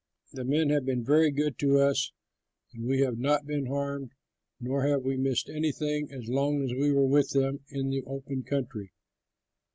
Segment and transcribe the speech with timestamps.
[0.33, 2.11] The men have been very good to us
[2.73, 4.13] and we have not been harmed
[4.59, 8.41] nor have we missed anything, as long as we were with them in the open
[8.41, 8.93] country.